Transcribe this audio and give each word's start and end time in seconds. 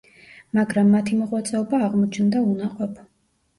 მაგრამ 0.59 0.89
მათი 0.93 1.19
მოღვაწეობა 1.19 1.83
აღმოჩნდა 1.91 2.45
უნაყოფო. 2.57 3.09